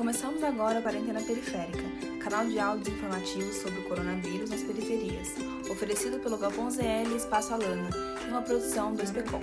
Começamos 0.00 0.42
agora 0.42 0.78
a 0.78 0.82
Quarentena 0.82 1.20
Periférica, 1.20 1.84
canal 2.24 2.46
de 2.46 2.58
áudios 2.58 2.88
informativos 2.88 3.54
sobre 3.56 3.80
o 3.80 3.84
coronavírus 3.86 4.48
nas 4.48 4.62
periferias, 4.62 5.28
oferecido 5.70 6.18
pelo 6.20 6.38
Galpão 6.38 6.70
ZL 6.70 7.14
Espaço 7.14 7.52
Alana, 7.52 7.90
e 8.26 8.30
uma 8.30 8.40
produção 8.40 8.94
do 8.94 9.02
SPCOM. 9.02 9.40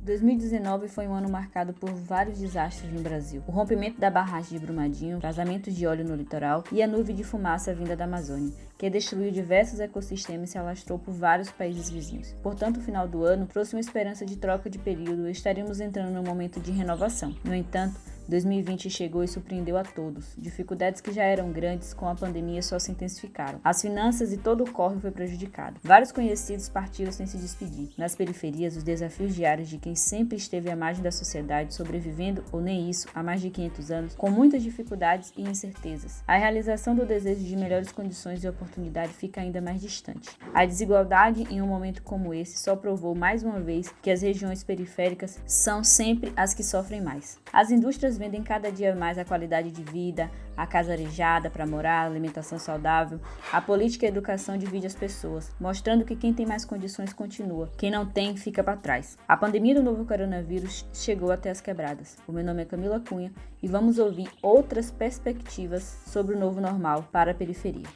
2019 0.00 0.86
foi 0.86 1.08
um 1.08 1.14
ano 1.14 1.28
marcado 1.28 1.72
por 1.72 1.90
vários 1.92 2.38
desastres 2.38 2.92
no 2.92 3.00
Brasil. 3.00 3.42
O 3.48 3.50
rompimento 3.50 4.00
da 4.00 4.08
barragem 4.10 4.56
de 4.56 4.64
Brumadinho, 4.64 5.18
vazamentos 5.18 5.74
de 5.74 5.88
óleo 5.88 6.04
no 6.04 6.14
litoral 6.14 6.62
e 6.70 6.80
a 6.80 6.86
nuvem 6.86 7.16
de 7.16 7.24
fumaça 7.24 7.74
vinda 7.74 7.96
da 7.96 8.04
Amazônia, 8.04 8.54
que 8.78 8.88
destruiu 8.88 9.32
diversos 9.32 9.80
ecossistemas 9.80 10.50
e 10.50 10.52
se 10.52 10.58
alastrou 10.58 11.00
por 11.00 11.12
vários 11.12 11.50
países 11.50 11.90
vizinhos. 11.90 12.32
Portanto, 12.44 12.76
o 12.76 12.80
final 12.80 13.08
do 13.08 13.24
ano 13.24 13.46
trouxe 13.46 13.74
uma 13.74 13.80
esperança 13.80 14.24
de 14.24 14.36
troca 14.36 14.70
de 14.70 14.78
período 14.78 15.26
e 15.26 15.32
estaríamos 15.32 15.80
entrando 15.80 16.12
num 16.12 16.22
momento 16.22 16.60
de 16.60 16.70
renovação. 16.70 17.34
No 17.44 17.52
entanto, 17.52 17.98
2020 18.30 18.88
chegou 18.88 19.24
e 19.24 19.28
surpreendeu 19.28 19.76
a 19.76 19.82
todos. 19.82 20.34
Dificuldades 20.38 21.00
que 21.00 21.12
já 21.12 21.24
eram 21.24 21.50
grandes 21.50 21.92
com 21.92 22.08
a 22.08 22.14
pandemia 22.14 22.62
só 22.62 22.78
se 22.78 22.92
intensificaram. 22.92 23.60
As 23.64 23.82
finanças 23.82 24.32
e 24.32 24.36
todo 24.36 24.62
o 24.62 24.70
corre 24.70 25.00
foi 25.00 25.10
prejudicado. 25.10 25.80
Vários 25.82 26.12
conhecidos 26.12 26.68
partiram 26.68 27.10
sem 27.10 27.26
se 27.26 27.36
despedir. 27.36 27.90
Nas 27.98 28.14
periferias, 28.14 28.76
os 28.76 28.84
desafios 28.84 29.34
diários 29.34 29.68
de 29.68 29.78
quem 29.78 29.96
sempre 29.96 30.36
esteve 30.36 30.70
à 30.70 30.76
margem 30.76 31.02
da 31.02 31.10
sociedade, 31.10 31.74
sobrevivendo 31.74 32.44
ou 32.52 32.60
nem 32.60 32.88
isso 32.88 33.08
há 33.14 33.22
mais 33.22 33.40
de 33.40 33.50
500 33.50 33.90
anos, 33.90 34.14
com 34.14 34.30
muitas 34.30 34.62
dificuldades 34.62 35.32
e 35.36 35.42
incertezas. 35.42 36.22
A 36.26 36.36
realização 36.36 36.94
do 36.94 37.04
desejo 37.04 37.44
de 37.44 37.56
melhores 37.56 37.90
condições 37.90 38.44
e 38.44 38.48
oportunidade 38.48 39.12
fica 39.12 39.40
ainda 39.40 39.60
mais 39.60 39.80
distante. 39.80 40.30
A 40.54 40.64
desigualdade 40.64 41.48
em 41.50 41.60
um 41.60 41.66
momento 41.66 42.02
como 42.02 42.32
esse 42.32 42.58
só 42.58 42.76
provou 42.76 43.12
mais 43.12 43.42
uma 43.42 43.58
vez 43.58 43.92
que 44.00 44.10
as 44.10 44.22
regiões 44.22 44.62
periféricas 44.62 45.40
são 45.46 45.82
sempre 45.82 46.32
as 46.36 46.54
que 46.54 46.62
sofrem 46.62 47.00
mais. 47.00 47.36
As 47.52 47.72
indústrias 47.72 48.19
vendem 48.20 48.42
cada 48.42 48.70
dia 48.70 48.94
mais 48.94 49.16
a 49.16 49.24
qualidade 49.24 49.70
de 49.70 49.82
vida, 49.82 50.30
a 50.54 50.66
casa 50.66 50.92
arejada 50.92 51.48
para 51.48 51.66
morar, 51.66 52.04
alimentação 52.04 52.58
saudável. 52.58 53.18
A 53.50 53.62
política 53.62 54.04
e 54.04 54.08
a 54.08 54.10
educação 54.10 54.58
divide 54.58 54.86
as 54.86 54.94
pessoas, 54.94 55.50
mostrando 55.58 56.04
que 56.04 56.14
quem 56.14 56.34
tem 56.34 56.44
mais 56.44 56.66
condições 56.66 57.14
continua, 57.14 57.72
quem 57.78 57.90
não 57.90 58.04
tem 58.04 58.36
fica 58.36 58.62
para 58.62 58.76
trás. 58.76 59.16
A 59.26 59.38
pandemia 59.38 59.74
do 59.74 59.82
novo 59.82 60.04
coronavírus 60.04 60.86
chegou 60.92 61.32
até 61.32 61.48
as 61.48 61.62
quebradas. 61.62 62.18
O 62.28 62.32
meu 62.32 62.44
nome 62.44 62.60
é 62.60 62.66
Camila 62.66 63.00
Cunha 63.00 63.32
e 63.62 63.66
vamos 63.66 63.98
ouvir 63.98 64.28
outras 64.42 64.90
perspectivas 64.90 65.82
sobre 66.06 66.36
o 66.36 66.38
novo 66.38 66.60
normal 66.60 67.08
para 67.10 67.30
a 67.30 67.34
periferia. 67.34 67.86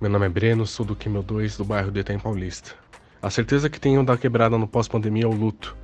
Meu 0.00 0.08
nome 0.08 0.26
é 0.26 0.28
Breno, 0.28 0.64
sou 0.64 0.86
do 0.86 0.94
Quimel 0.94 1.24
2 1.24 1.56
do 1.56 1.64
bairro 1.64 1.90
de 1.90 1.98
Itaim 1.98 2.20
Paulista. 2.20 2.70
A 3.20 3.30
certeza 3.30 3.68
que 3.68 3.80
tenho 3.80 4.04
da 4.04 4.16
quebrada 4.16 4.56
no 4.56 4.68
pós-pandemia 4.68 5.24
é 5.24 5.26
o 5.26 5.32
luto 5.32 5.76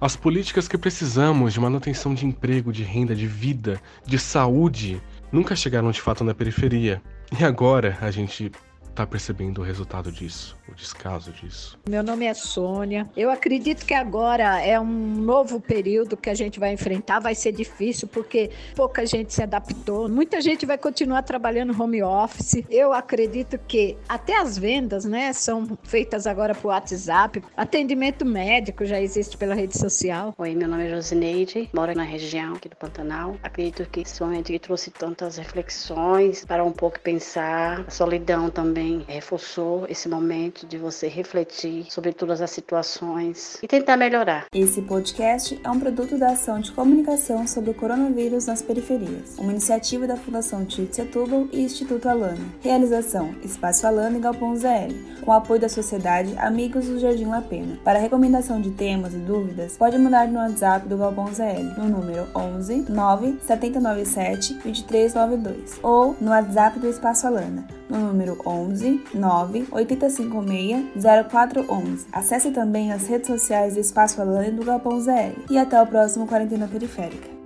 as 0.00 0.14
políticas 0.14 0.68
que 0.68 0.78
precisamos 0.78 1.52
de 1.52 1.60
manutenção 1.60 2.14
de 2.14 2.24
emprego, 2.24 2.72
de 2.72 2.84
renda, 2.84 3.14
de 3.14 3.26
vida, 3.26 3.80
de 4.06 4.18
saúde, 4.18 5.02
nunca 5.32 5.56
chegaram 5.56 5.90
de 5.90 6.00
fato 6.00 6.22
na 6.22 6.34
periferia. 6.34 7.02
E 7.38 7.44
agora 7.44 7.98
a 8.00 8.10
gente 8.10 8.52
está 8.88 9.06
percebendo 9.06 9.60
o 9.60 9.64
resultado 9.64 10.10
disso, 10.10 10.56
o 10.70 10.74
descaso 10.74 11.32
disso? 11.32 11.78
Meu 11.88 12.02
nome 12.02 12.26
é 12.26 12.34
Sônia. 12.34 13.08
Eu 13.16 13.30
acredito 13.30 13.84
que 13.84 13.94
agora 13.94 14.60
é 14.60 14.78
um 14.80 14.86
novo 14.86 15.60
período 15.60 16.16
que 16.16 16.30
a 16.30 16.34
gente 16.34 16.58
vai 16.58 16.72
enfrentar. 16.72 17.20
Vai 17.20 17.34
ser 17.34 17.52
difícil 17.52 18.08
porque 18.08 18.50
pouca 18.74 19.04
gente 19.04 19.32
se 19.34 19.42
adaptou. 19.42 20.08
Muita 20.08 20.40
gente 20.40 20.64
vai 20.64 20.78
continuar 20.78 21.22
trabalhando 21.22 21.78
home 21.80 22.02
office. 22.02 22.64
Eu 22.70 22.92
acredito 22.92 23.58
que 23.58 23.96
até 24.08 24.38
as 24.38 24.56
vendas, 24.56 25.04
né, 25.04 25.32
são 25.32 25.76
feitas 25.82 26.26
agora 26.26 26.54
por 26.54 26.68
WhatsApp. 26.68 27.42
Atendimento 27.56 28.24
médico 28.24 28.84
já 28.84 29.00
existe 29.00 29.36
pela 29.36 29.54
rede 29.54 29.76
social. 29.76 30.34
Oi, 30.38 30.54
meu 30.54 30.68
nome 30.68 30.86
é 30.86 30.90
Josineide, 30.90 31.68
moro 31.74 31.94
na 31.94 32.04
região 32.04 32.54
aqui 32.54 32.68
do 32.68 32.76
Pantanal. 32.76 33.36
Acredito 33.42 33.88
que 33.90 34.00
esse 34.00 34.22
momento 34.22 34.46
que 34.46 34.58
trouxe 34.58 34.90
tantas 34.90 35.36
reflexões 35.36 36.44
para 36.44 36.64
um 36.64 36.72
pouco 36.72 37.00
pensar, 37.00 37.84
a 37.86 37.90
solidão 37.90 38.50
também 38.50 38.68
também 38.68 39.04
reforçou 39.08 39.86
esse 39.88 40.08
momento 40.08 40.57
de 40.66 40.78
você 40.78 41.08
refletir 41.08 41.86
sobre 41.90 42.12
todas 42.12 42.40
as 42.40 42.50
situações 42.50 43.58
e 43.62 43.68
tentar 43.68 43.96
melhorar. 43.96 44.46
Esse 44.52 44.82
podcast 44.82 45.60
é 45.62 45.70
um 45.70 45.78
produto 45.78 46.18
da 46.18 46.30
ação 46.30 46.60
de 46.60 46.72
comunicação 46.72 47.46
sobre 47.46 47.70
o 47.70 47.74
coronavírus 47.74 48.46
nas 48.46 48.62
periferias, 48.62 49.36
uma 49.38 49.52
iniciativa 49.52 50.06
da 50.06 50.16
Fundação 50.16 50.64
Tite 50.64 50.96
Setúbal 50.96 51.48
e 51.52 51.60
Instituto 51.60 52.08
Alana. 52.08 52.44
Realização: 52.60 53.34
Espaço 53.42 53.86
Alana 53.86 54.18
e 54.18 54.20
Galpão 54.20 54.56
ZL, 54.56 55.22
com 55.24 55.32
apoio 55.32 55.60
da 55.60 55.68
Sociedade 55.68 56.34
Amigos 56.38 56.86
do 56.86 56.98
Jardim 56.98 57.26
La 57.26 57.42
Pena. 57.42 57.78
Para 57.84 57.98
recomendação 57.98 58.60
de 58.60 58.70
temas 58.70 59.14
e 59.14 59.18
dúvidas, 59.18 59.76
pode 59.76 59.98
mandar 59.98 60.28
no 60.28 60.38
WhatsApp 60.38 60.88
do 60.88 60.96
Galpão 60.96 61.32
ZL, 61.32 61.78
no 61.78 61.88
número 61.88 62.26
11 62.34 62.86
9 62.88 63.38
797 63.46 64.54
2392 64.54 65.78
ou 65.82 66.16
no 66.20 66.30
WhatsApp 66.30 66.78
do 66.78 66.88
Espaço 66.88 67.26
Alana, 67.26 67.66
no 67.88 67.98
número 67.98 68.38
11 68.44 69.02
9 69.14 69.66
856 69.70 70.86
0411. 71.30 72.06
Acesse 72.12 72.50
também 72.50 72.92
as 72.92 73.06
redes 73.06 73.26
sociais 73.26 73.74
do 73.74 73.80
Espaço 73.80 74.20
Alane 74.20 74.52
do 74.52 74.64
Galpão 74.64 75.00
ZL. 75.00 75.42
E 75.50 75.58
até 75.58 75.80
o 75.80 75.86
próximo 75.86 76.26
Quarentena 76.26 76.68
Periférica. 76.68 77.37